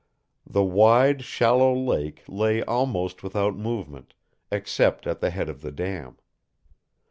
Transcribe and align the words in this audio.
The 0.47 0.63
wide, 0.63 1.23
shallow 1.23 1.75
lake 1.77 2.23
lay 2.27 2.63
almost 2.63 3.21
without 3.21 3.55
movement, 3.55 4.15
except 4.51 5.05
at 5.05 5.19
the 5.19 5.29
head 5.29 5.47
of 5.47 5.61
the 5.61 5.71
dam. 5.71 6.17